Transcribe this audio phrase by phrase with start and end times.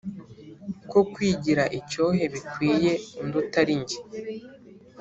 [0.91, 3.99] Ko kwigira icyohe Bikwiye undi utari jye.